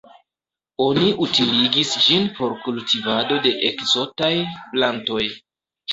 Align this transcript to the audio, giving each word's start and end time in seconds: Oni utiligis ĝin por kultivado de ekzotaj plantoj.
Oni 0.85 1.09
utiligis 1.25 1.93
ĝin 2.07 2.25
por 2.39 2.57
kultivado 2.63 3.41
de 3.47 3.55
ekzotaj 3.71 4.35
plantoj. 4.73 5.23